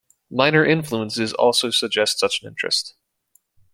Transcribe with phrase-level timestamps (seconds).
[0.31, 2.95] Minor influences also suggest such an interest.